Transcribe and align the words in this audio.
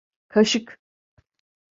Kaşık… 0.27 0.79